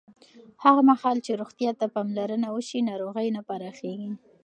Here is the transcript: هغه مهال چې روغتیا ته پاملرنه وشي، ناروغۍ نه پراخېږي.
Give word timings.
هغه 0.63 0.81
مهال 0.89 1.17
چې 1.25 1.31
روغتیا 1.41 1.71
ته 1.79 1.85
پاملرنه 1.95 2.47
وشي، 2.51 2.79
ناروغۍ 2.89 3.27
نه 3.35 3.41
پراخېږي. 3.47 4.11